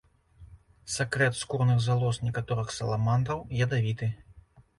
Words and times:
Сакрэт 0.93 1.33
скурных 1.41 1.83
залоз 1.89 2.15
некаторых 2.29 2.73
саламандраў 2.79 3.45
ядавіты. 3.61 4.11